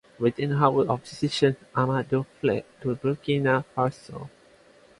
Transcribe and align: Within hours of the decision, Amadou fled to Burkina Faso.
Within 0.17 0.53
hours 0.53 0.87
of 0.87 1.03
the 1.03 1.09
decision, 1.11 1.55
Amadou 1.75 2.25
fled 2.39 2.65
to 2.81 2.95
Burkina 2.95 3.63
Faso. 3.77 4.31